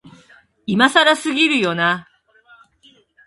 [0.65, 2.07] 今更すぎるよな、